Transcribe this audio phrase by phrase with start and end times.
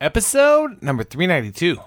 [0.00, 1.78] episode number 392.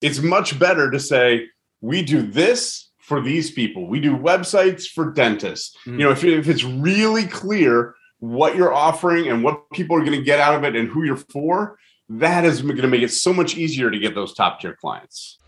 [0.00, 1.46] It's much better to say,
[1.80, 3.88] we do this for these people.
[3.88, 5.76] We do websites for dentists.
[5.86, 5.92] Mm.
[5.92, 10.18] You know, if, if it's really clear what you're offering and what people are going
[10.18, 11.78] to get out of it and who you're for,
[12.08, 15.38] that is going to make it so much easier to get those top tier clients.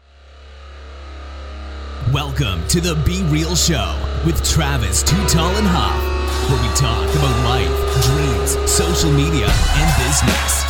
[2.12, 7.09] Welcome to the Be Real Show with Travis Too Tall and Huff, where we talk
[7.17, 10.68] about life, dreams, social media, and business.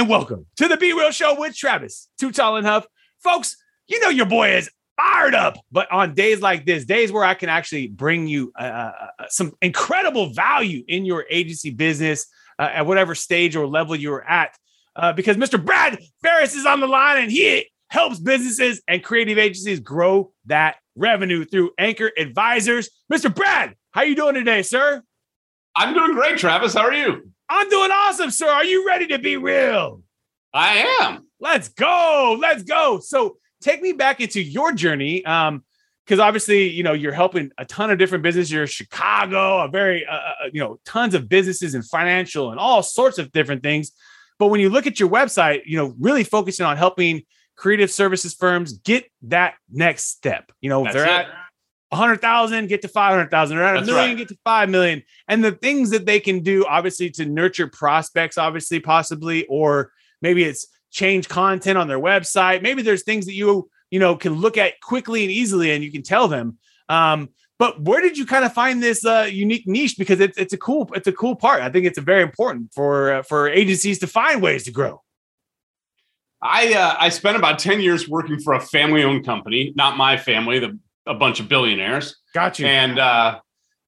[0.00, 2.86] And welcome to the Be Real Show with Travis, Too Tall and Huff.
[3.22, 3.54] Folks,
[3.86, 7.34] you know your boy is fired up, but on days like this, days where I
[7.34, 8.92] can actually bring you uh, uh,
[9.28, 12.26] some incredible value in your agency business
[12.58, 14.56] uh, at whatever stage or level you're at,
[14.96, 15.62] uh, because Mr.
[15.62, 20.76] Brad Ferris is on the line and he helps businesses and creative agencies grow that
[20.96, 22.88] revenue through Anchor Advisors.
[23.12, 23.34] Mr.
[23.34, 25.02] Brad, how you doing today, sir?
[25.76, 26.72] I'm doing great, Travis.
[26.72, 27.30] How are you?
[27.50, 28.48] I'm doing awesome, sir.
[28.48, 30.02] Are you ready to be real?
[30.54, 31.26] I am.
[31.40, 32.38] Let's go.
[32.40, 33.00] Let's go.
[33.00, 35.24] So take me back into your journey.
[35.24, 35.64] Um,
[36.06, 38.50] because obviously, you know, you're helping a ton of different businesses.
[38.50, 42.58] You're in Chicago, a very, uh, uh, you know, tons of businesses and financial and
[42.58, 43.92] all sorts of different things.
[44.36, 47.22] But when you look at your website, you know, really focusing on helping
[47.54, 50.50] creative services firms get that next step.
[50.60, 51.10] You know, That's they're it.
[51.10, 51.26] at
[51.90, 54.16] 100,000, get to 500,000, or at a million, right.
[54.16, 55.02] get to 5 million.
[55.28, 60.44] And the things that they can do, obviously, to nurture prospects, obviously, possibly, or maybe
[60.44, 62.62] it's change content on their website.
[62.62, 65.90] Maybe there's things that you, you know, can look at quickly and easily and you
[65.90, 66.58] can tell them.
[66.88, 69.96] Um, but where did you kind of find this uh, unique niche?
[69.98, 71.60] Because it's, it's a cool, it's a cool part.
[71.60, 75.02] I think it's a very important for, uh, for agencies to find ways to grow.
[76.42, 80.16] I uh, I spent about 10 years working for a family owned company, not my
[80.16, 82.16] family, the, a bunch of billionaires.
[82.34, 82.66] Got you.
[82.66, 83.40] And uh,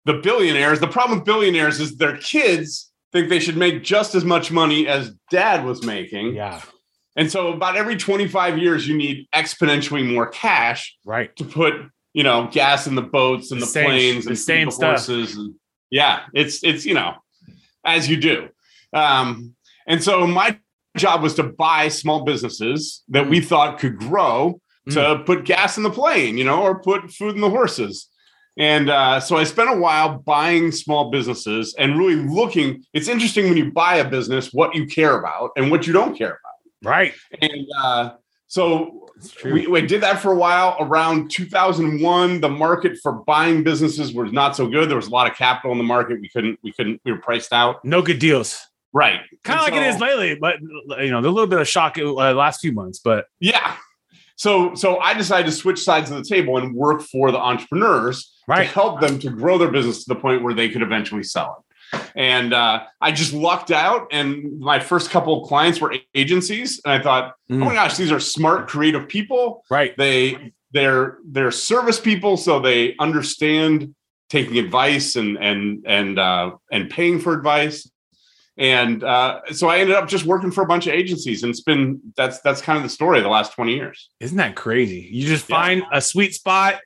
[0.04, 4.24] the billionaires, the problem with billionaires is their kids think they should make just as
[4.24, 6.34] much money as dad was making.
[6.34, 6.60] yeah.
[7.14, 11.34] And so about every 25 years, you need exponentially more cash Right.
[11.36, 11.74] to put,
[12.14, 14.74] you know, gas in the boats and The the, same- planes the and same the
[14.86, 15.36] horses.
[15.36, 15.54] And,
[15.90, 17.16] yeah, it's it's you know,
[17.84, 18.48] as you do.
[18.94, 19.54] Um,
[19.86, 20.58] and so my
[20.96, 23.30] job was to buy small businesses that Mm.
[23.30, 27.34] we thought could grow to put gas in the plane, you know, or put food
[27.34, 28.08] in the horses.
[28.58, 32.84] And uh, so I spent a while buying small businesses and really looking.
[32.92, 36.16] It's interesting when you buy a business what you care about and what you don't
[36.16, 36.88] care about.
[36.90, 37.14] Right.
[37.40, 38.10] And uh,
[38.48, 39.06] so
[39.44, 40.76] we, we did that for a while.
[40.80, 44.88] Around 2001, the market for buying businesses was not so good.
[44.90, 46.20] There was a lot of capital in the market.
[46.20, 47.82] We couldn't, we couldn't, we were priced out.
[47.84, 48.60] no good deals.
[48.92, 49.20] Right.
[49.44, 50.56] Kind of like it so- is lately, but
[51.00, 53.76] you know, a little bit of shock uh, last few months, but Yeah.
[54.42, 58.16] So, so I decided to switch sides of the table and work for the entrepreneurs
[58.48, 61.64] to help them to grow their business to the point where they could eventually sell
[61.94, 62.00] it.
[62.16, 66.92] And uh, I just lucked out, and my first couple of clients were agencies, and
[66.92, 69.62] I thought, oh my Mm, gosh, these are smart, creative people.
[69.70, 69.96] right.
[69.96, 73.94] they they're they're service people so they understand
[74.30, 77.90] taking advice and and and uh and paying for advice
[78.58, 81.62] and uh so i ended up just working for a bunch of agencies and it's
[81.62, 85.08] been that's that's kind of the story of the last 20 years Isn't that crazy?
[85.10, 85.56] You just Yeah.
[85.56, 86.80] find a sweet spot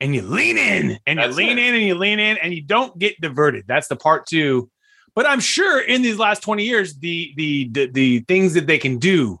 [0.00, 1.66] and you lean in and you That's lean it.
[1.68, 3.64] in and you lean in and you don't get diverted.
[3.68, 4.70] That's the part two.
[5.14, 8.78] But I'm sure in these last 20 years, the the the, the things that they
[8.78, 9.38] can do,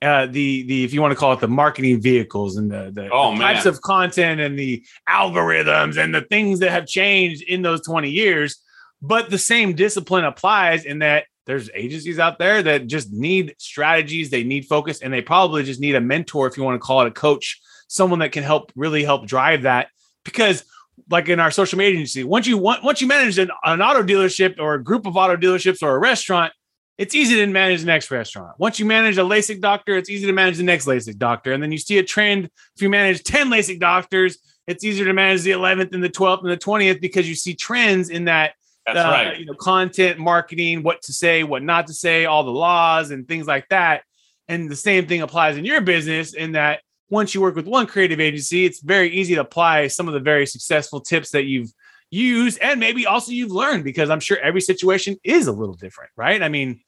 [0.00, 3.10] uh, the the if you want to call it the marketing vehicles and the, the,
[3.12, 7.62] Oh, the types of content and the algorithms and the things that have changed in
[7.62, 8.56] those 20 years.
[9.00, 14.28] But the same discipline applies in that there's agencies out there that just need strategies,
[14.28, 17.00] they need focus, and they probably just need a mentor, if you want to call
[17.00, 19.88] it a coach, someone that can help really help drive that.
[20.24, 20.64] Because,
[21.08, 24.02] like in our social media agency, once you want, once you manage an, an auto
[24.02, 26.52] dealership or a group of auto dealerships or a restaurant,
[26.98, 28.56] it's easy to manage the next restaurant.
[28.58, 31.52] Once you manage a LASIK doctor, it's easy to manage the next LASIK doctor.
[31.52, 32.50] And then you see a trend.
[32.74, 36.42] If you manage 10 LASIK doctors, it's easier to manage the 11th and the 12th
[36.42, 38.52] and the 20th because you see trends in that
[38.94, 42.44] that's uh, right you know, content, marketing, what to say, what not to say, all
[42.44, 44.02] the laws and things like that.
[44.48, 46.80] And the same thing applies in your business in that
[47.10, 50.20] once you work with one creative agency, it's very easy to apply some of the
[50.20, 51.72] very successful tips that you've
[52.10, 56.10] used and maybe also you've learned because I'm sure every situation is a little different,
[56.16, 56.42] right?
[56.42, 56.80] I mean,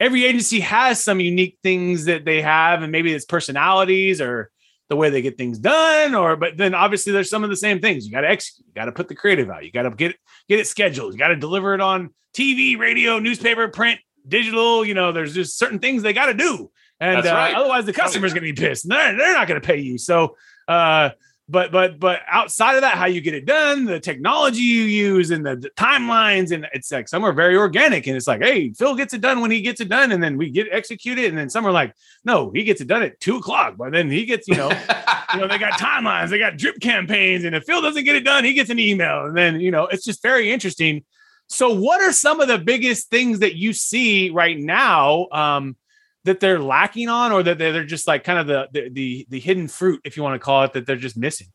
[0.00, 4.50] every agency has some unique things that they have, and maybe it's personalities or
[4.88, 7.80] the way they get things done, or but then obviously there's some of the same
[7.80, 8.06] things.
[8.06, 10.12] You got to execute, you got to put the creative out, you got to get
[10.12, 10.16] it,
[10.48, 14.84] get it scheduled, you got to deliver it on TV, radio, newspaper, print, digital.
[14.84, 16.70] You know, there's just certain things they got to do,
[17.00, 18.88] and That's uh, otherwise the customer's going to be pissed.
[18.88, 19.98] They're, they're not going to pay you.
[19.98, 20.36] So,
[20.68, 21.10] uh,
[21.48, 25.30] but but but outside of that, how you get it done, the technology you use,
[25.30, 28.72] and the, the, timelines, and it's like some are very organic, and it's like, hey,
[28.72, 31.36] Phil gets it done when he gets it done, and then we get executed, and
[31.36, 31.94] then some are like,
[32.24, 34.70] no, he gets it done at two o'clock, but then he gets, you know,
[35.34, 38.24] you know, they got timelines, they got drip campaigns, and if Phil doesn't get it
[38.24, 41.04] done, he gets an email, and then you know, it's just very interesting.
[41.48, 45.28] So, what are some of the biggest things that you see right now?
[45.30, 45.76] Um,
[46.24, 49.40] that they're lacking on or that they're just like kind of the, the the the,
[49.40, 51.48] hidden fruit if you want to call it that they're just missing?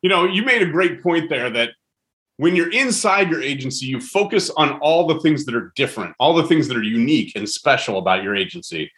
[0.00, 1.70] You know you made a great point there that
[2.36, 6.34] when you're inside your agency you focus on all the things that are different all
[6.34, 8.90] the things that are unique and special about your agency.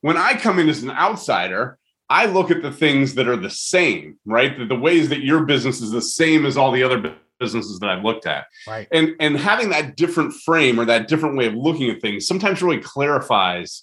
[0.00, 1.78] When i come in as an outsider
[2.08, 4.58] i look at the things that are the same right?
[4.58, 7.90] The, the ways that your business is the same as all the other businesses that
[7.90, 8.46] I've looked at.
[8.66, 8.86] Right.
[8.92, 12.62] And and having that different frame or that different way of looking at things sometimes
[12.62, 13.82] really clarifies.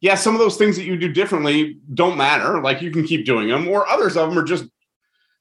[0.00, 2.60] Yeah, some of those things that you do differently don't matter.
[2.62, 4.64] Like you can keep doing them, or others of them are just,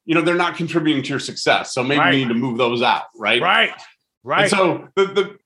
[0.06, 1.74] you know, they're not contributing to your success.
[1.74, 2.14] So maybe right.
[2.16, 3.04] you need to move those out.
[3.16, 3.42] Right.
[3.42, 3.72] Right.
[4.24, 4.42] Right.
[4.44, 5.38] And so the the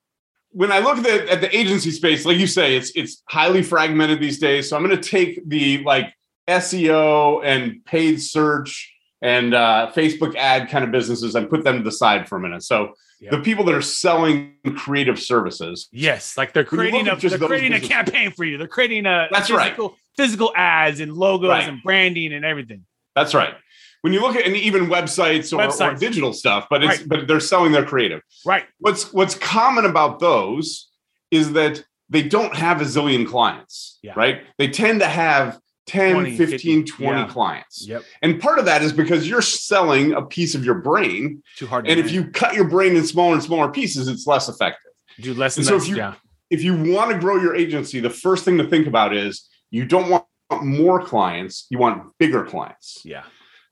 [0.52, 3.62] when I look at the, at the agency space, like you say, it's it's highly
[3.62, 4.68] fragmented these days.
[4.68, 6.14] So I'm going to take the like
[6.48, 8.92] SEO and paid search
[9.22, 12.40] and uh, Facebook ad kind of businesses and put them to the side for a
[12.40, 12.62] minute.
[12.62, 13.30] So yep.
[13.30, 17.80] the people that are selling creative services, yes, like they're creating a they're creating a
[17.80, 18.58] campaign for you.
[18.58, 21.68] They're creating a that's physical, right physical ads and logos right.
[21.68, 22.84] and branding and everything.
[23.14, 23.54] That's right.
[24.02, 25.96] When you look at and even websites or, websites.
[25.96, 27.08] or digital stuff, but it's right.
[27.08, 28.20] but they're selling their creative.
[28.44, 28.64] Right.
[28.78, 30.90] What's what's common about those
[31.30, 33.98] is that they don't have a zillion clients.
[34.02, 34.14] Yeah.
[34.16, 34.42] Right.
[34.58, 37.26] They tend to have 10, 20, 15, 50, 20 yeah.
[37.26, 37.86] clients.
[37.86, 38.04] Yep.
[38.22, 41.42] And part of that is because you're selling a piece of your brain.
[41.56, 41.88] Too hard.
[41.88, 44.92] and if you cut your brain in smaller and smaller pieces, it's less effective.
[45.20, 46.14] Do less and so less, if you yeah.
[46.50, 49.84] if you want to grow your agency, the first thing to think about is you
[49.84, 50.24] don't want
[50.62, 53.02] more clients, you want bigger clients.
[53.04, 53.24] Yeah.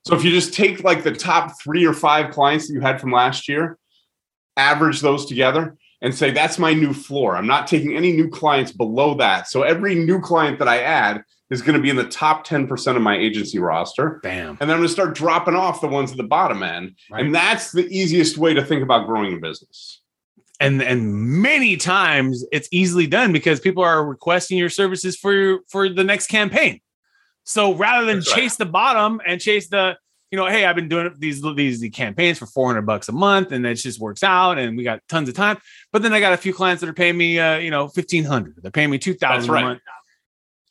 [0.07, 3.01] So if you just take like the top three or five clients that you had
[3.01, 3.79] from last year,
[4.57, 7.37] average those together, and say that's my new floor.
[7.37, 9.49] I'm not taking any new clients below that.
[9.49, 12.97] So every new client that I add is going to be in the top 10%
[12.97, 14.21] of my agency roster.
[14.23, 14.51] Bam.
[14.51, 16.97] And then I'm going to start dropping off the ones at the bottom end.
[17.11, 17.25] Right.
[17.25, 20.01] And that's the easiest way to think about growing a business.
[20.61, 25.89] And and many times it's easily done because people are requesting your services for for
[25.89, 26.81] the next campaign.
[27.45, 28.59] So rather than that's chase right.
[28.59, 29.97] the bottom and chase the
[30.31, 33.67] you know, hey, I've been doing these these campaigns for 400 bucks a month, and
[33.67, 35.59] it just works out, and we got tons of time.
[35.93, 38.57] But then I got a few clients that are paying me, uh, you know, 1500.
[38.63, 39.63] They're paying me 2000 right.
[39.63, 39.81] a month.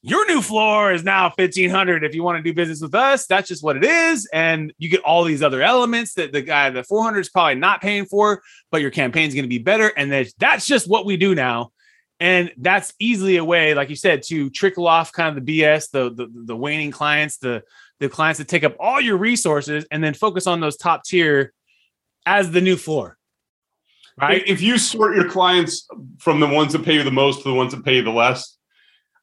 [0.01, 3.25] Your new floor is now 1500 if you want to do business with us.
[3.25, 4.29] That's just what it is.
[4.31, 7.81] And you get all these other elements that the guy, the 400 is probably not
[7.81, 8.41] paying for,
[8.71, 9.91] but your campaign is going to be better.
[9.97, 11.71] And that's, that's just what we do now.
[12.21, 15.91] And that's easily a way, like you said, to trickle off kind of the BS,
[15.91, 17.63] the, the, the waning clients, the,
[17.99, 21.53] the clients that take up all your resources and then focus on those top tier
[22.25, 23.17] as the new floor.
[24.19, 24.43] Right.
[24.45, 25.87] If you sort your clients
[26.17, 28.11] from the ones that pay you the most to the ones that pay you the
[28.11, 28.57] less,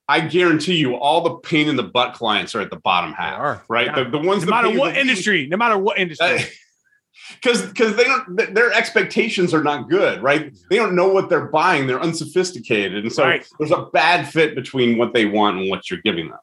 [0.09, 3.65] I guarantee you all the pain in the butt clients are at the bottom half.
[3.69, 3.87] Right.
[3.87, 4.05] Yeah.
[4.05, 6.45] The, the ones no matter what industry, least, no matter what industry.
[7.43, 11.47] because because they don't their expectations are not good right they don't know what they're
[11.47, 13.45] buying they're unsophisticated and so right.
[13.59, 16.39] there's a bad fit between what they want and what you're giving them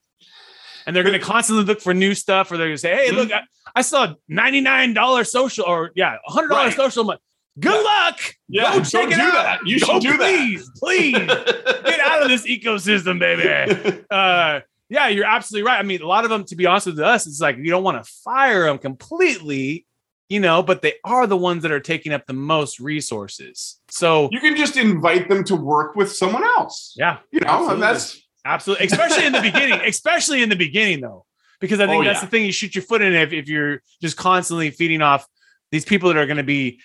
[0.86, 3.08] and they're going to constantly look for new stuff, or they're going to say, "Hey,
[3.10, 3.18] mm-hmm.
[3.18, 3.42] look, I,
[3.76, 6.86] I saw ninety nine dollars social, or yeah, hundred dollars right.
[6.86, 7.22] social." Month.
[7.60, 7.82] Good yeah.
[7.82, 8.20] luck.
[8.48, 9.32] Yeah, go check it out.
[9.32, 9.60] That.
[9.66, 10.76] You go, should do please, that.
[10.80, 14.04] Please, please, get out of this ecosystem, baby.
[14.10, 15.80] Uh, yeah, you're absolutely right.
[15.80, 17.84] I mean, a lot of them, to be honest with us, it's like you don't
[17.84, 19.88] want to fire them completely,
[20.30, 23.80] you know, but they are the ones that are taking up the most resources.
[23.90, 26.94] So you can just invite them to work with someone else.
[26.96, 27.74] Yeah, you know, absolutely.
[27.74, 28.88] and that's Absolutely.
[28.88, 29.80] Especially in the beginning.
[29.86, 31.26] Especially in the beginning, though.
[31.60, 32.26] Because I think oh, that's yeah.
[32.26, 35.26] the thing you shoot your foot in if, if you're just constantly feeding off
[35.72, 36.82] these people that are going to be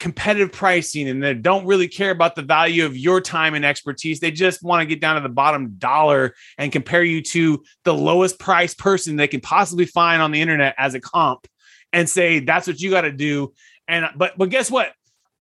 [0.00, 4.20] competitive pricing and they don't really care about the value of your time and expertise.
[4.20, 7.94] They just want to get down to the bottom dollar and compare you to the
[7.94, 11.46] lowest price person they can possibly find on the internet as a comp
[11.92, 13.52] and say that's what you got to do.
[13.86, 14.92] And but but guess what?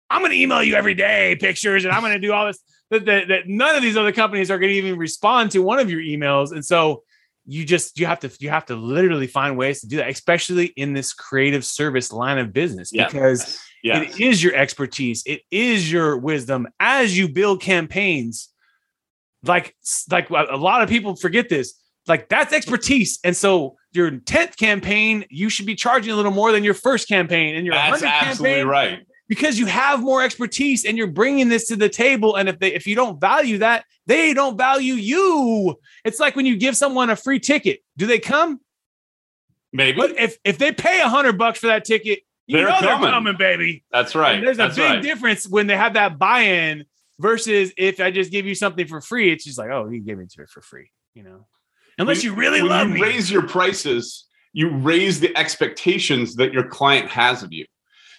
[0.10, 2.60] I'm going to email you every day pictures and I'm going to do all this
[2.91, 5.79] that, that, that none of these other companies are going to even respond to one
[5.79, 6.51] of your emails.
[6.51, 7.03] And so
[7.45, 10.67] you just you have to you have to literally find ways to do that, especially
[10.67, 16.17] in this creative service line of business, because it is your expertise, it is your
[16.17, 16.67] wisdom.
[16.79, 18.49] As you build campaigns.
[19.45, 19.75] Like
[20.09, 21.73] like a lot of people forget this.
[22.07, 26.53] Like that's expertise, and so your tenth campaign, you should be charging a little more
[26.53, 28.99] than your first campaign, and your that's absolutely campaign, right.
[29.27, 32.37] because you have more expertise and you're bringing this to the table.
[32.37, 35.75] And if they if you don't value that they don't value you.
[36.03, 37.79] It's like when you give someone a free ticket.
[37.97, 38.59] Do they come?
[39.71, 39.97] Maybe.
[39.97, 43.01] But if if they pay a hundred bucks for that ticket, you They're know coming.
[43.01, 43.83] they're coming, baby.
[43.91, 44.35] That's right.
[44.38, 45.01] And there's a That's big right.
[45.01, 46.85] difference when they have that buy-in
[47.19, 50.17] versus if I just give you something for free, it's just like, oh, you gave
[50.17, 51.47] me to it for free, you know.
[51.97, 53.01] Unless When- you really when love you me.
[53.01, 57.65] raise your prices, you raise the expectations that your client has of you.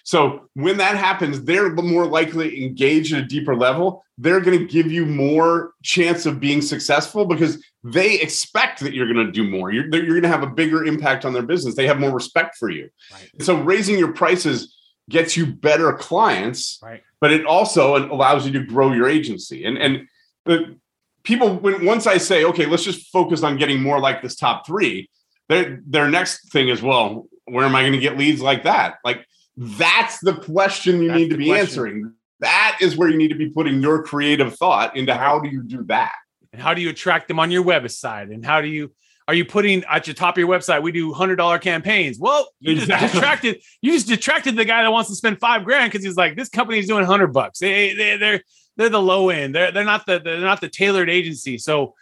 [0.05, 4.03] So when that happens, they're more likely to engage at a deeper level.
[4.19, 9.11] They're going to give you more chance of being successful because they expect that you're
[9.11, 9.71] going to do more.
[9.71, 11.73] You're, you're going to have a bigger impact on their business.
[11.73, 12.87] They have more respect for you.
[13.11, 13.41] Right.
[13.41, 14.77] So raising your prices
[15.09, 17.01] gets you better clients, Right.
[17.19, 19.65] but it also allows you to grow your agency.
[19.65, 20.07] And and
[20.45, 20.77] the
[21.23, 24.67] people when once I say, okay, let's just focus on getting more like this top
[24.67, 25.09] three,
[25.49, 28.95] their their next thing is, well, where am I going to get leads like that?
[29.03, 29.25] Like
[29.57, 31.67] that's the question you That's need to be question.
[31.67, 32.13] answering.
[32.41, 35.63] That is where you need to be putting your creative thought into how do you
[35.63, 36.11] do that?
[36.53, 38.33] and how do you attract them on your website?
[38.33, 38.91] And how do you
[39.27, 40.81] are you putting at your top of your website?
[40.83, 42.17] We do hundred dollar campaigns.
[42.19, 43.09] Well, you just Exactly.
[43.19, 43.63] detracted.
[43.81, 46.47] You just detracted the guy that wants to spend five grand because he's like, this
[46.49, 47.59] company's doing hundred bucks.
[47.59, 48.41] They they they're
[48.77, 49.55] they're the low end.
[49.55, 51.57] They're they're not the they're not the tailored agency.
[51.57, 51.93] So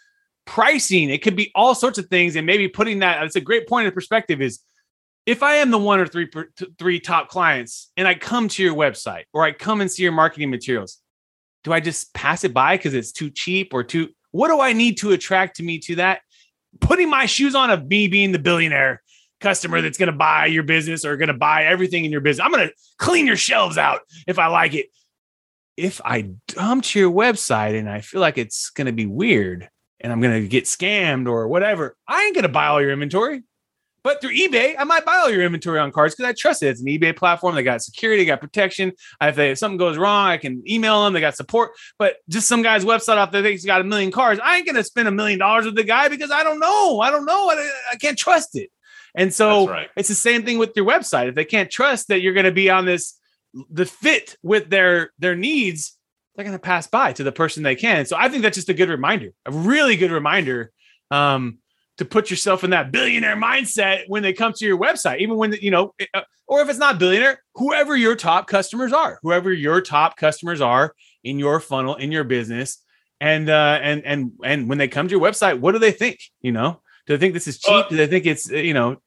[0.45, 3.21] pricing it could be all sorts of things, and maybe putting that.
[3.21, 4.41] That's a great point of perspective.
[4.41, 4.59] Is
[5.25, 6.29] if I am the one or three
[6.77, 10.11] three top clients, and I come to your website or I come and see your
[10.11, 10.99] marketing materials,
[11.63, 14.09] do I just pass it by because it's too cheap or too?
[14.31, 16.21] What do I need to attract to me to that?
[16.79, 19.01] Putting my shoes on of me being the billionaire
[19.39, 22.43] customer that's going to buy your business or going to buy everything in your business.
[22.43, 24.87] I'm going to clean your shelves out if I like it.
[25.77, 29.69] If I dump to your website and I feel like it's going to be weird
[29.99, 32.91] and I'm going to get scammed or whatever, I ain't going to buy all your
[32.91, 33.43] inventory.
[34.03, 36.67] But through eBay, I might buy all your inventory on cards because I trust it.
[36.67, 37.55] It's an eBay platform.
[37.55, 38.91] They got security, they got protection.
[39.21, 41.13] If, they, if something goes wrong, I can email them.
[41.13, 41.71] They got support.
[41.97, 44.39] But just some guy's website out there thinks he's got a million cars.
[44.43, 46.99] I ain't gonna spend a million dollars with the guy because I don't know.
[46.99, 47.49] I don't know.
[47.49, 48.69] I, I can't trust it.
[49.15, 49.89] And so right.
[49.95, 51.29] it's the same thing with your website.
[51.29, 53.19] If they can't trust that you're going to be on this,
[53.69, 55.97] the fit with their their needs,
[56.35, 58.05] they're going to pass by to the person they can.
[58.05, 60.71] So I think that's just a good reminder, a really good reminder
[61.11, 61.59] um,
[61.97, 65.53] to put yourself in that billionaire mindset when they come to your website, even when
[65.53, 69.81] you know, uh, or if it's not billionaire, whoever your top customers are, whoever your
[69.81, 72.79] top customers are in your funnel in your business,
[73.21, 76.19] and uh, and and and when they come to your website, what do they think?
[76.41, 77.85] You know, do they think this is cheap?
[77.85, 78.97] Uh, do they think it's uh, you know?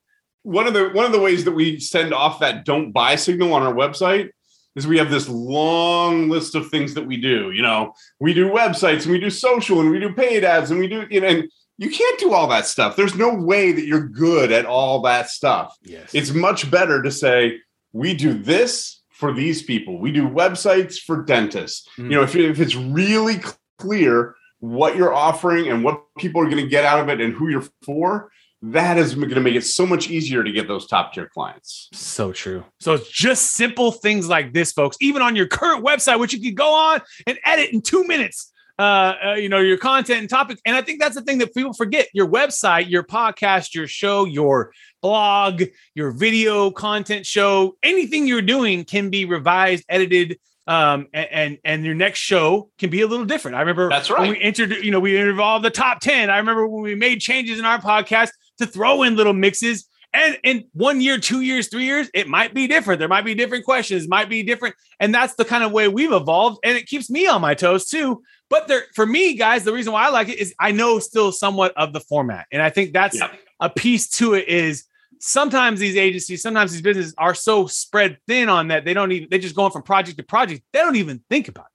[0.47, 3.53] one of the one of the ways that we send off that don't buy signal
[3.53, 4.31] on our website
[4.77, 7.51] is we have this long list of things that we do.
[7.51, 10.79] You know, we do websites and we do social and we do paid ads and
[10.79, 12.97] we do you know, and you can't do all that stuff.
[12.97, 15.77] There's no way that you're good at all that stuff.
[15.83, 17.59] Yes, It's much better to say
[17.93, 19.99] we do this for these people.
[19.99, 21.89] We do websites for dentists.
[21.99, 22.05] Mm.
[22.05, 23.41] You know, if, if it's really
[23.79, 27.35] clear what you're offering and what people are going to get out of it and
[27.35, 28.31] who you're for,
[28.63, 31.89] that is going to make it so much easier to get those top tier clients.
[31.93, 32.65] So true.
[32.81, 34.97] So it's just simple things like this, folks.
[35.01, 38.51] Even on your current website, which you can go on and edit in two minutes.
[38.79, 41.55] Uh, uh, you know your content and topic, and I think that's the thing that
[41.55, 42.09] people forget.
[42.13, 45.63] Your website, your podcast, your show, your blog,
[45.95, 51.85] your video content show, anything you're doing can be revised, edited, um, and and, and
[51.87, 53.57] your next show can be a little different.
[53.57, 54.31] I remember That's when right.
[54.31, 56.29] we entered, you know, we involved the top ten.
[56.29, 58.29] I remember when we made changes in our podcast
[58.59, 62.55] to throw in little mixes and in one year, two years, three years, it might
[62.55, 62.99] be different.
[62.99, 64.75] There might be different questions, might be different.
[64.99, 66.59] And that's the kind of way we've evolved.
[66.65, 68.23] And it keeps me on my toes too.
[68.49, 71.33] But there, for me, guys, the reason why I like it is I know still
[71.33, 72.47] somewhat of the format.
[72.51, 73.31] And I think that's Yeah.
[73.61, 74.85] a piece to it is
[75.21, 79.29] sometimes these agencies, sometimes these businesses are so spread thin on that they don't even,
[79.31, 80.63] they're just going from project to project.
[80.73, 81.73] They don't even think about it.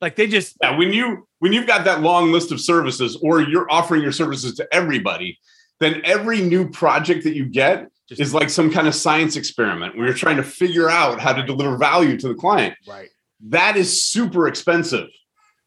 [0.00, 3.40] Like they just, Yeah, when you when you've got that long list of services or
[3.40, 5.38] you're offering your services to everybody,
[5.80, 9.96] then every new project that you get just is like some kind of science experiment
[9.96, 12.74] where you're trying to figure out how to deliver value to the client.
[12.86, 13.08] right.
[13.48, 15.08] That is super expensive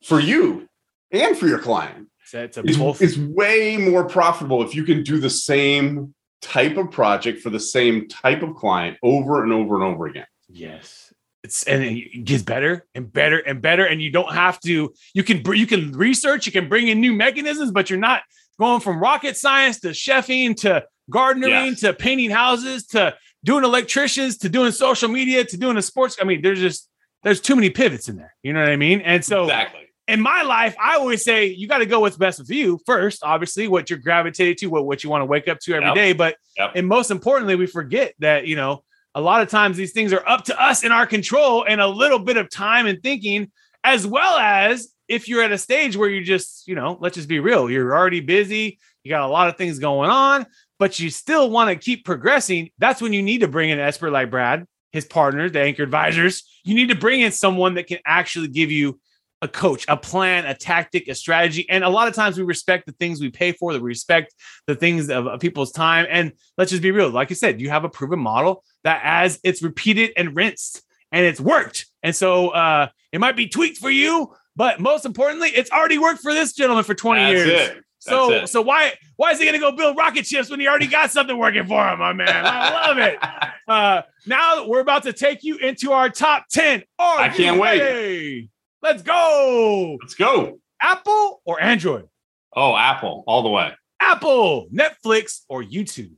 [0.03, 0.67] for you
[1.11, 2.09] and for your client.
[2.33, 6.91] It's a It's, it's way more profitable if you can do the same type of
[6.91, 10.25] project for the same type of client over and over and over again.
[10.49, 11.13] Yes.
[11.43, 13.85] It's and it gets better and better and better.
[13.85, 17.13] And you don't have to, you can you can research, you can bring in new
[17.13, 18.21] mechanisms, but you're not
[18.59, 24.49] going from rocket science to chefing to gardening to painting houses to doing electricians to
[24.49, 26.17] doing social media to doing a sports.
[26.21, 26.89] I mean, there's just
[27.23, 28.33] there's too many pivots in there.
[28.43, 29.01] You know what I mean?
[29.01, 29.81] And so exactly.
[30.07, 33.23] in my life, I always say you got to go what's best for you first,
[33.23, 35.95] obviously, what you're gravitated to, what, what you want to wake up to every Yep.
[35.95, 36.13] day.
[36.13, 36.71] But Yep.
[36.75, 40.27] and most importantly, we forget that, you know, a lot of times these things are
[40.27, 43.51] up to us in our control and a little bit of time and thinking,
[43.83, 47.27] as well as if you're at a stage where you just, you know, let's just
[47.27, 50.45] be real, you're already busy, you got a lot of things going on.
[50.79, 53.85] but you still want to keep progressing, that's when you need to bring in an
[53.85, 56.43] expert like Brad, his partners, the anchor advisors.
[56.63, 58.99] You need to bring in someone that can actually give you
[59.43, 61.67] a coach, a plan, a tactic, a strategy.
[61.69, 64.33] And a lot of times we respect the things we pay for, that we respect
[64.65, 66.05] the things of, of people's time.
[66.09, 67.09] And let's just be real.
[67.09, 71.25] Like you said, you have a proven model that as it's repeated and rinsed and
[71.25, 71.87] it's worked.
[72.01, 76.21] And so uh, it might be tweaked for you, but most importantly, it's already worked
[76.21, 77.69] for this gentleman for 20 That's years.
[77.69, 77.83] it.
[77.99, 81.11] So so why why is he gonna go build rocket ships when he already got
[81.11, 82.45] something working for him, my man?
[82.45, 83.17] I love it.
[83.67, 86.83] Uh, now we're about to take you into our top 10.
[86.99, 88.49] Are I can't wait.
[88.81, 89.97] Let's go.
[90.01, 90.59] Let's go.
[90.81, 92.09] Apple or Android?
[92.53, 93.71] Oh, Apple all the way.
[94.01, 96.15] Apple, Netflix, or YouTube?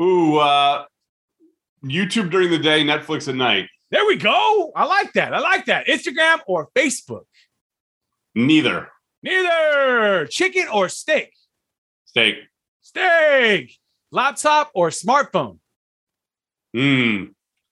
[0.00, 0.86] Ooh, uh,
[1.84, 3.68] YouTube during the day, Netflix at night.
[3.90, 4.72] There we go.
[4.76, 5.34] I like that.
[5.34, 5.86] I like that.
[5.86, 7.24] Instagram or Facebook?
[8.34, 8.88] Neither.
[9.22, 10.26] Neither.
[10.26, 11.32] Chicken or steak?
[12.04, 12.36] Steak.
[12.82, 13.76] Steak.
[14.12, 15.58] Laptop or smartphone?
[16.74, 17.24] Hmm.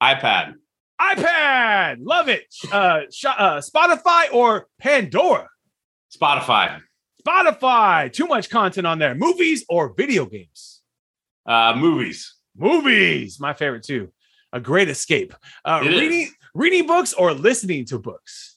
[0.02, 0.54] iPad.
[1.00, 1.96] iPad.
[2.00, 2.52] Love it.
[2.72, 5.48] Uh, sh- uh, Spotify or Pandora?
[6.14, 6.80] Spotify.
[7.26, 8.12] Spotify.
[8.12, 9.14] Too much content on there.
[9.14, 10.82] Movies or video games?
[11.46, 12.34] Uh, movies.
[12.56, 13.38] Movies.
[13.38, 14.12] My favorite too.
[14.52, 15.34] A great escape.
[15.64, 16.00] Uh, It is.
[16.00, 18.56] reading reading books or listening to books?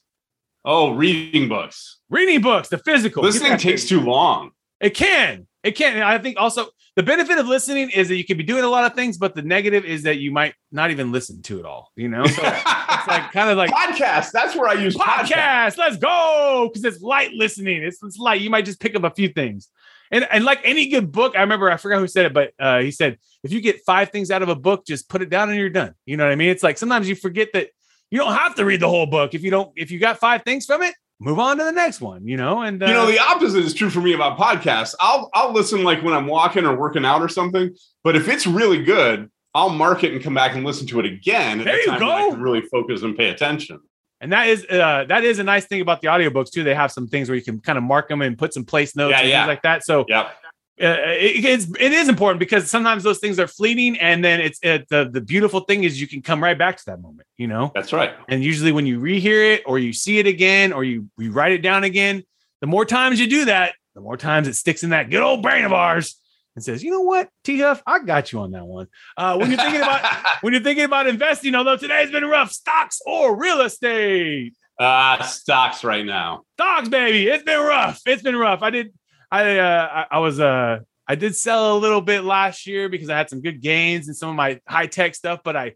[0.64, 2.00] Oh, reading books.
[2.10, 2.70] Reading books.
[2.70, 3.24] The physical.
[3.24, 4.52] Listening takes too long.
[4.80, 5.48] It can.
[5.64, 5.94] It can.
[5.96, 8.68] And I think also the benefit of listening is that you can be doing a
[8.68, 11.66] lot of things, but the negative is that you might not even listen to it
[11.66, 11.92] all.
[11.96, 12.66] You know, so it's
[13.08, 14.32] like kind of like podcast.
[14.32, 15.32] That's where I use podcast.
[15.32, 15.78] podcast.
[15.78, 17.84] Let's go because it's light listening.
[17.84, 18.42] It's, it's light.
[18.42, 19.70] You might just pick up a few things.
[20.12, 22.80] And, and like any good book, I remember I forgot who said it, but uh,
[22.80, 25.50] he said if you get five things out of a book, just put it down
[25.50, 25.94] and you're done.
[26.06, 26.50] You know what I mean?
[26.50, 27.70] It's like sometimes you forget that
[28.10, 29.72] you don't have to read the whole book if you don't.
[29.76, 32.28] If you got five things from it, move on to the next one.
[32.28, 34.94] You know, and uh, You know, the opposite is true for me about podcasts.
[35.00, 37.74] I'll I'll listen like when I'm walking or working out or something.
[38.04, 41.06] But if it's really good, I'll mark it and come back and listen to it
[41.06, 41.60] again.
[41.62, 42.36] At There the you time when I go.
[42.36, 43.80] really focus and pay attention.
[44.22, 46.64] And that is uh, that is a nice thing about the audiobooks too.
[46.64, 48.96] They have some things where you can kind of mark them and put some place
[48.96, 49.40] notes Yeah, and yeah.
[49.42, 49.84] things like that.
[49.84, 50.26] So Yep.
[50.26, 54.60] uh, it, it's it is important because sometimes those things are fleeting, and then it's
[54.62, 57.48] it, the the beautiful thing is you can come right back to that moment, you
[57.48, 57.72] know.
[57.74, 58.14] That's right.
[58.30, 61.52] And usually when you rehear it or you see it again or you you write
[61.52, 62.24] it down again,
[62.62, 65.42] the more times you do that, the more times it sticks in that good old
[65.42, 66.21] brain of ours
[66.56, 68.88] and says, you know what, T Huff, I got you on that one.
[69.18, 73.02] Uh, when you're thinking about when you're thinking about investing, although today's been rough, stocks
[73.06, 74.54] or real estate.
[74.80, 76.42] uh stocks right now.
[76.54, 77.28] Stocks, baby.
[77.28, 78.02] It's been rough.
[78.06, 78.62] It's been rough.
[78.62, 78.94] I did.
[79.32, 83.10] I uh, I, I was uh, I did sell a little bit last year because
[83.10, 85.76] I had some good gains in some of my high tech stuff, but I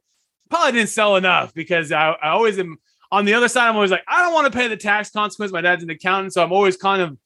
[0.49, 2.77] probably didn't sell enough because I, I always am
[3.11, 3.69] on the other side.
[3.69, 5.51] I'm always like, I don't want to pay the tax consequence.
[5.51, 7.17] My dad's an accountant, so I'm always kind of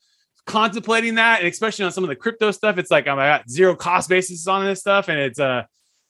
[0.46, 2.78] contemplating that, and especially on some of the crypto stuff.
[2.78, 5.64] It's like um, I got zero cost basis on this stuff, and it's uh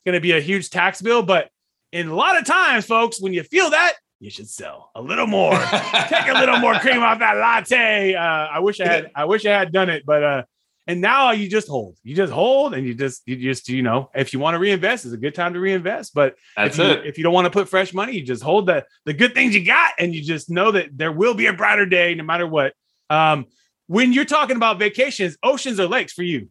[0.06, 1.24] going to be a huge tax bill.
[1.24, 1.50] But
[1.92, 5.28] in a lot of times, folks, when you feel that, you should sell a little
[5.28, 5.52] more
[6.08, 8.16] take a little more cream off that latte.
[8.16, 9.12] Uh, I wish I had.
[9.16, 10.44] I wish I had done it, but uh,
[10.88, 11.96] and now you just hold.
[12.04, 15.06] You just hold, and you just you just you know, if you want to reinvest,
[15.06, 16.14] it's a good time to reinvest.
[16.14, 17.06] But That's if you, it.
[17.06, 19.56] If you don't want to put fresh money, you just hold the the good things
[19.56, 22.48] you got, and you just know that there will be a brighter day, no matter
[22.48, 22.74] what.
[23.10, 23.46] Um,
[23.90, 26.50] when you're talking about vacations, oceans or lakes for you?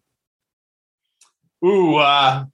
[1.64, 2.44] Ooh, uh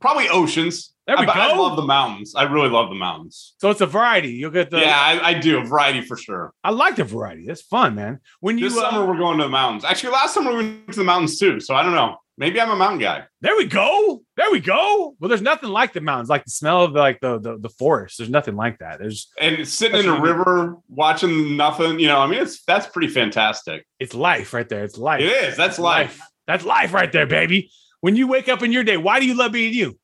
[0.00, 0.94] probably oceans.
[1.06, 2.34] There we I, I love the mountains.
[2.34, 3.54] I really love the mountains.
[3.58, 4.28] So it's a variety.
[4.28, 4.78] You'll get the.
[4.78, 6.54] yeah, I, I do a variety for sure.
[6.62, 7.44] I like the variety.
[7.44, 8.20] That's fun, man.
[8.40, 9.84] When you This uh, summer we're going to the mountains.
[9.84, 11.60] Actually, last summer we went to the mountains too.
[11.60, 12.16] So I don't know.
[12.36, 13.24] Maybe I'm a mountain guy.
[13.42, 14.22] There we go.
[14.36, 15.14] There we go.
[15.20, 17.68] Well, there's nothing like the mountains, like the smell of the, like the, the the
[17.68, 18.18] forest.
[18.18, 18.98] There's nothing like that.
[18.98, 22.00] There's And sitting in a river, watching nothing.
[22.00, 23.86] You know, I mean, it's that's pretty fantastic.
[24.00, 24.82] it's life right there.
[24.82, 25.20] It's life.
[25.20, 25.56] It is.
[25.56, 26.20] That's life.
[26.48, 27.70] That's life right there, baby.
[28.00, 29.98] When you wake up in your day, why do you love being you?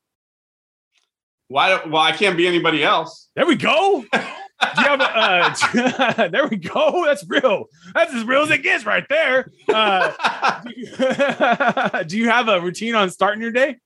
[1.49, 1.83] Why?
[1.85, 3.29] Well, I can't be anybody else.
[3.35, 4.05] There we go.
[4.61, 7.03] Do you have a, uh, there we go.
[7.05, 7.65] That's real.
[7.93, 9.51] That's as real as it gets right there.
[9.67, 13.77] Uh, do, you, do you have a routine on starting your day?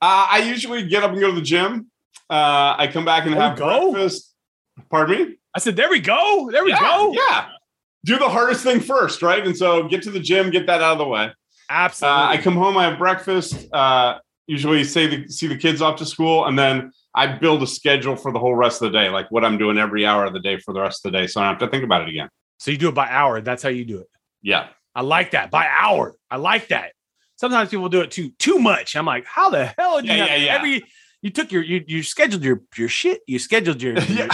[0.00, 1.90] Uh, I usually get up and go to the gym.
[2.28, 3.92] Uh, I come back and There have go.
[3.92, 4.34] breakfast.
[4.90, 5.36] Pardon me?
[5.54, 6.48] I said, there we go.
[6.50, 7.12] There we yeah, go.
[7.12, 7.48] Yeah.
[8.04, 9.46] Do the hardest thing first, right?
[9.46, 11.24] And so get to the gym, get that out of the way.
[11.24, 11.32] Uh,
[11.70, 12.38] Absolutely.
[12.38, 13.66] I come home, I have breakfast.
[13.72, 17.66] Uh, usually, say the, see the kids off to school, and then I build a
[17.66, 20.32] schedule for the whole rest of the day, like what I'm doing every hour of
[20.32, 22.02] the day for the rest of the day, so I don't have to think about
[22.02, 22.28] it again.
[22.58, 23.40] so you do it by hour.
[23.40, 24.08] That's how you do it.
[24.42, 24.68] Yeah.
[24.94, 26.14] I like that by hour.
[26.30, 26.92] I like that.
[27.36, 28.94] Sometimes people do it too too much.
[28.96, 30.54] I'm like, how the hell did you Yeah, have yeah, yeah.
[30.54, 30.84] every?
[31.24, 33.22] You took your you you scheduled your your shit.
[33.26, 34.28] You scheduled your, your-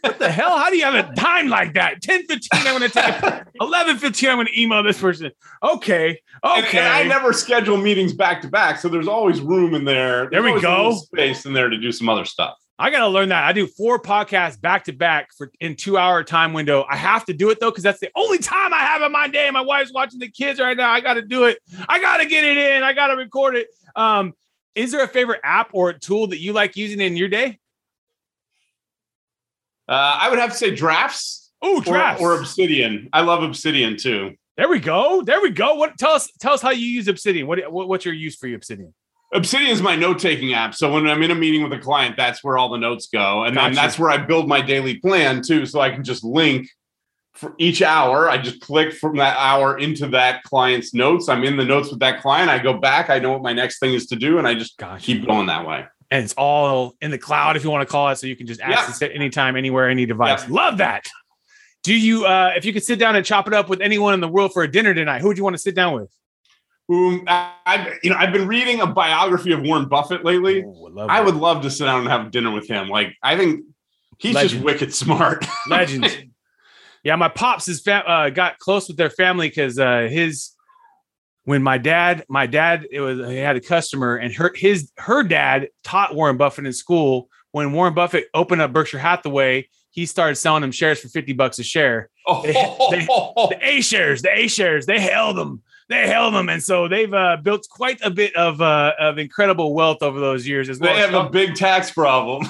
[0.00, 0.58] what the hell?
[0.58, 2.02] How do you have a time like that?
[2.02, 5.30] 10 15, I'm going to take 11 15, I'm going to email this person.
[5.62, 6.20] Okay.
[6.44, 6.78] Okay.
[6.78, 10.28] and I never schedule meetings back to back, so there's always room in there.
[10.28, 11.04] There we There's always a go.
[11.04, 12.56] Space in there to do some other stuff.
[12.80, 13.44] I gotta learn that.
[13.44, 16.84] I do four podcasts back to back for in two hour time window.
[16.90, 19.28] I have to do it though because that's the only time I have in my
[19.28, 19.48] day.
[19.52, 20.90] My wife's watching the kids right now.
[20.90, 21.58] I got to do it.
[21.88, 22.82] I got to get it in.
[22.82, 23.68] I got to record it.
[23.94, 24.32] Um,
[24.74, 27.58] is there a favorite app or tool that you like using in your day?
[29.88, 32.22] Uh, I would have to say drafts, Oh, or, drafts.
[32.22, 33.08] or Obsidian.
[33.12, 34.34] I love Obsidian too.
[34.56, 35.22] there we go.
[35.22, 35.74] There we go.
[35.74, 35.98] What?
[35.98, 36.30] Tell us.
[36.40, 37.46] Tell us how you use Obsidian.
[37.46, 37.70] What?
[37.70, 38.94] what what's your use for your Obsidian?
[39.32, 40.74] Obsidian is my note taking app.
[40.74, 43.44] So when I'm in a meeting with a client, that's where all the notes go.
[43.44, 45.66] And then that's where I build my daily plan too.
[45.66, 46.68] So I can just link
[47.34, 48.28] for each hour.
[48.30, 51.28] I just click from that hour into that client's notes.
[51.28, 52.48] I'm in the notes with that client.
[52.48, 53.10] I go back.
[53.10, 54.38] I know what my next thing is to do.
[54.38, 55.04] And I just Gosh.
[55.04, 55.84] keep going that way.
[56.10, 58.46] and it's all in the cloud if you want to call it so you can
[58.46, 58.70] just Yeah.
[58.72, 60.54] access it anytime anywhere any device Yeah.
[60.54, 61.06] love that
[61.82, 64.20] do you uh if you could sit down and chop it up with anyone in
[64.20, 66.10] the world for a dinner tonight who would you want to sit down with
[66.90, 70.60] Um, I, you know, I've been reading a biography of Warren Buffett lately.
[70.60, 72.88] Ooh, I would love to sit down and have dinner with him.
[72.90, 73.64] Like, I think
[74.18, 74.50] he's Legend.
[74.52, 75.46] just wicked smart.
[75.68, 76.14] legends
[77.04, 80.50] yeah my pops is fam- uh, got close with their family because uh his
[81.44, 85.22] when my dad my dad it was he had a customer and her his her
[85.22, 90.34] dad taught warren buffett in school when warren buffett opened up berkshire hathaway he started
[90.34, 94.86] selling them shares for 50 bucks a share oh, the A shares, the A shares,
[94.86, 95.62] they held them.
[95.88, 99.74] They held them, and so they've uh, built quite a bit of uh, of incredible
[99.74, 100.94] wealth over those years as well.
[100.94, 102.42] they have a big tax problem.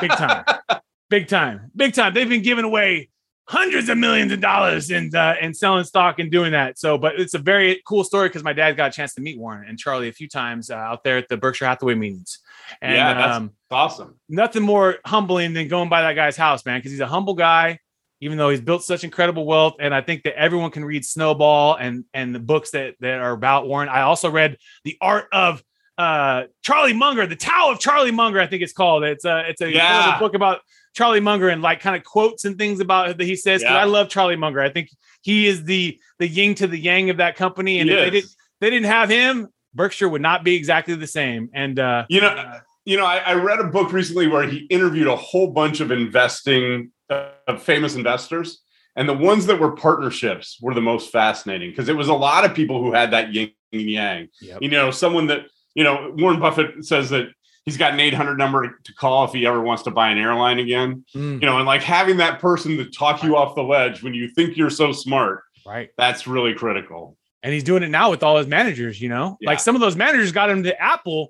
[0.00, 0.44] big time,
[1.10, 2.12] big time, big time.
[2.12, 3.10] They've been giving away
[3.50, 6.78] hundreds of millions of dollars and uh, and selling stock and doing that.
[6.78, 9.38] So, but it's a very cool story because my dad got a chance to meet
[9.38, 12.38] Warren and Charlie a few times uh, out there at the Berkshire Hathaway meetings.
[12.80, 14.14] And Yeah, that's- um, awesome.
[14.28, 17.80] nothing more humbling than going by that guy's house, man, because he's a humble guy,
[18.20, 19.74] even though he's built such incredible wealth.
[19.80, 23.32] And I think that everyone can read Snowball and and the books that that are
[23.32, 23.88] about Warren.
[23.88, 25.60] I also read The Art of
[25.98, 29.02] uh Charlie Munger, The Tao of Charlie Munger, I think it's called.
[29.02, 30.18] It's a it's a Yeah.
[30.20, 30.60] book about
[30.94, 33.62] Charlie Munger and like kind of quotes and things about that he says.
[33.62, 33.76] Yeah.
[33.76, 34.60] I love Charlie Munger.
[34.60, 34.90] I think
[35.22, 37.78] he is the the yin to the yang of that company.
[37.78, 41.06] And He if they didn't they didn't have him, Berkshire would not be exactly the
[41.06, 41.50] same.
[41.54, 45.06] And uh You know, you know, I, I read a book recently where he interviewed
[45.06, 48.62] a whole bunch of investing, uh, of famous investors,
[48.96, 52.44] and the ones that were partnerships were the most fascinating because it was a lot
[52.44, 54.28] of people who had that yin and yang.
[54.40, 54.62] Yep.
[54.62, 57.28] You know, someone that you know, Warren Buffett says that
[57.70, 60.58] he's got an 800 number to call if he ever wants to buy an airline
[60.58, 61.04] again.
[61.14, 64.12] mm, You know, and like having that person to talk you off the ledge when
[64.14, 65.90] you think you're so smart, right.
[65.96, 67.16] that's really critical.
[67.42, 69.00] and he's doing it now with all his managers.
[69.00, 69.50] You know, Yeah.
[69.50, 71.28] like some of those managers got him to Apple.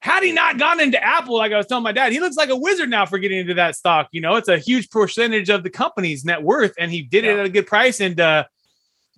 [0.00, 2.50] Had he not gone into Apple, like I was telling my dad, he looks like
[2.50, 4.06] a wizard now for getting into that stock.
[4.12, 7.36] You know, it's a huge percentage of the company's net worth, and he did it
[7.36, 8.00] at a good price.
[8.00, 8.44] And uh,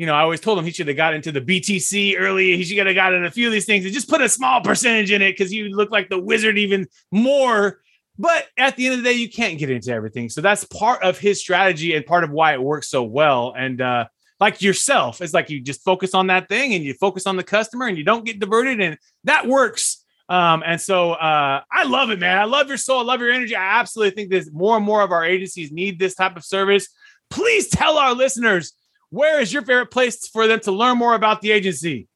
[0.00, 2.56] you know, I always told him he should have got into the BTC early.
[2.56, 4.62] He should have got in a few of these things and just put a small
[4.62, 7.82] percentage in it because you look like the wizard even more.
[8.18, 10.30] But at the end of the day, you can't get into everything.
[10.30, 13.52] So that's part of his strategy and part of why it works so well.
[13.54, 14.06] And uh,
[14.40, 17.44] like yourself, it's like you just focus on that thing and you focus on the
[17.44, 20.02] customer and you don't get diverted, and that works.
[20.30, 22.38] Um, and so uh, I love it, man.
[22.38, 23.00] I love your soul.
[23.00, 23.54] I love your energy.
[23.54, 26.88] I absolutely think that more and more of our agencies need this type of service.
[27.28, 28.72] Please tell our listeners
[29.10, 32.08] where is your favorite place for them to learn more about the agency.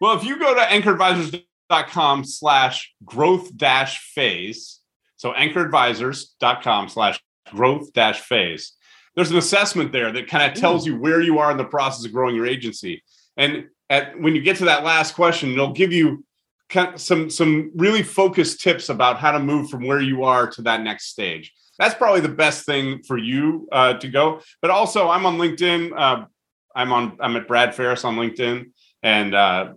[0.00, 4.80] Well, if you go to anchoradvisors.com slash growth dash phase,
[5.16, 8.72] so anchoradvisors.com slash growth dash phase,
[9.14, 12.04] there's an assessment there that kind of tells you where you are in the process
[12.04, 13.02] of growing your agency.
[13.36, 16.24] And at, when you get to that last question, it'll give you
[16.96, 20.82] some, some really focused tips about how to move from where you are to that
[20.82, 21.54] next stage.
[21.78, 24.40] That's probably the best thing for you uh, to go.
[24.62, 25.92] But also, I'm on LinkedIn.
[25.96, 26.26] Uh,
[26.74, 27.16] I'm on.
[27.20, 28.70] I'm at Brad Ferris on LinkedIn,
[29.02, 29.72] and uh,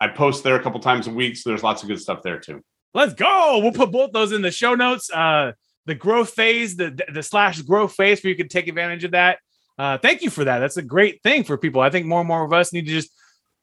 [0.00, 1.36] I post there a couple times a week.
[1.36, 2.62] So there's lots of good stuff there too.
[2.94, 3.60] Let's go.
[3.62, 5.10] We'll put both those in the show notes.
[5.10, 5.52] Uh,
[5.86, 9.38] the growth phase, the the slash growth phase, where you can take advantage of that.
[9.78, 10.58] Uh, thank you for that.
[10.58, 11.80] That's a great thing for people.
[11.80, 13.10] I think more and more of us need to just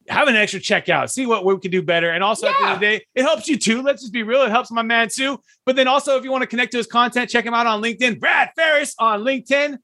[0.08, 2.10] have an extra checkout, see what we can do better.
[2.10, 3.82] And also at the end of the day, it helps you too.
[3.82, 4.42] Let's just be real.
[4.42, 5.40] It helps my man too.
[5.64, 7.82] But then also, if you want to connect to his content, check him out on
[7.82, 8.20] LinkedIn.
[8.20, 9.78] Brad Ferris on LinkedIn.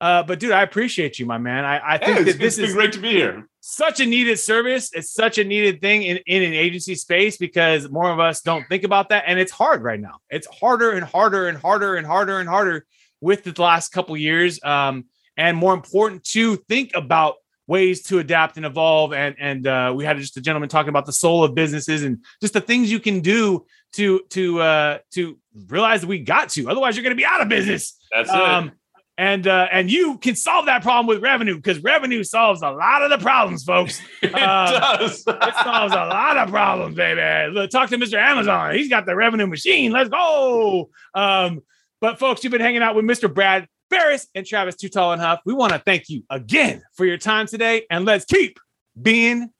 [0.00, 1.64] Uh, but dude, I appreciate you, my man.
[1.64, 3.48] I, I think that this is great to be here.
[3.60, 4.90] such a needed service.
[4.92, 8.68] It's such a needed thing in, in an agency space because more of us don't
[8.68, 9.24] think about that.
[9.26, 10.18] And it's hard right now.
[10.28, 12.84] It's harder and harder and harder and harder and harder
[13.20, 14.62] with the last couple years.
[14.62, 15.06] Um,
[15.36, 19.12] and more important to think about ways to adapt and evolve.
[19.12, 22.24] And and uh, we had just a gentleman talking about the soul of businesses and
[22.40, 26.68] just the things you can do to to uh, to realize that we got to.
[26.68, 27.96] Otherwise, you're going to be out of business.
[28.12, 28.74] That's um, it.
[29.16, 33.02] And uh, and you can solve that problem with revenue because revenue solves a lot
[33.02, 34.00] of the problems, folks.
[34.22, 35.20] it uh, does.
[35.26, 37.52] it solves a lot of problems, baby.
[37.52, 38.14] Look, talk to Mr.
[38.14, 38.74] Amazon.
[38.74, 39.92] He's got the revenue machine.
[39.92, 40.90] Let's go.
[41.14, 41.62] Um,
[42.00, 43.32] but folks, you've been hanging out with Mr.
[43.32, 45.40] Brad Ferris and Travis Too Tall and Huff.
[45.44, 48.58] We want to thank you again for your time today, and let's keep
[49.00, 49.50] being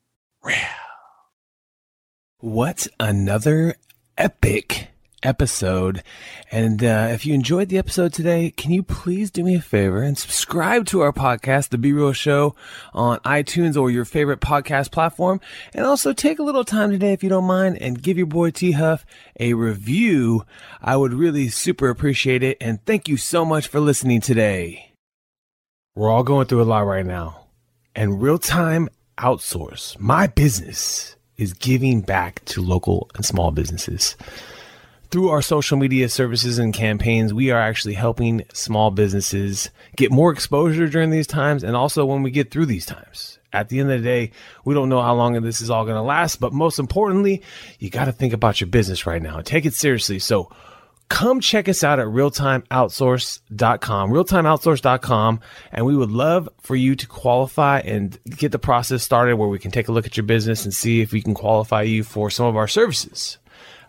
[0.43, 0.55] real.
[2.39, 3.75] What another
[4.17, 4.89] epic
[5.25, 6.03] episode.
[6.51, 10.01] And uh, if you enjoyed the episode today, can you please do me a favor
[10.01, 12.55] and subscribe to our podcast, The Be Real Show,
[12.93, 15.41] on iTunes or your favorite podcast platform?
[15.73, 18.51] And also take a little time today, if you don't mind, and give your boy
[18.51, 19.05] T Huff
[19.39, 20.45] a review.
[20.81, 22.57] I would really super appreciate it.
[22.61, 24.93] And thank you so much for listening today.
[25.95, 27.47] We're all going through a lot right now.
[27.95, 34.15] And real time outsource, my business, is giving back to local and small businesses
[35.11, 40.31] through our social media services and campaigns, we are actually helping small businesses get more
[40.31, 43.39] exposure during these times and also when we get through these times.
[43.53, 44.31] At the end of the day,
[44.65, 47.41] we don't know how long this is all going to last, but most importantly,
[47.79, 50.19] you got to think about your business right now and take it seriously.
[50.19, 50.51] So
[51.07, 55.39] come check us out at realtimeoutsource.com, realtimeoutsource.com,
[55.71, 59.59] and we would love for you to qualify and get the process started where we
[59.59, 62.29] can take a look at your business and see if we can qualify you for
[62.29, 63.37] some of our services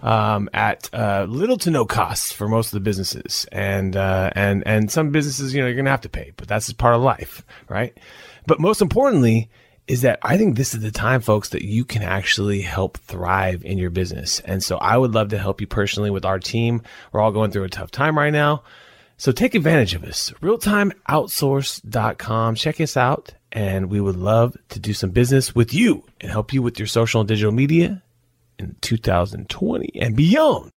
[0.02, 4.66] um, at uh, little to no cost for most of the businesses, and uh, and
[4.66, 7.02] and some businesses, you know, you're gonna have to pay, but that's just part of
[7.02, 7.96] life, right?
[8.46, 9.50] But most importantly,
[9.88, 13.64] is that I think this is the time, folks, that you can actually help thrive
[13.64, 14.40] in your business.
[14.40, 16.82] And so I would love to help you personally with our team.
[17.12, 18.62] We're all going through a tough time right now.
[19.16, 20.30] So take advantage of us.
[20.42, 22.54] Realtimeoutsource.com.
[22.56, 23.34] Check us out.
[23.52, 26.88] And we would love to do some business with you and help you with your
[26.88, 28.02] social and digital media
[28.58, 30.70] in 2020 and beyond.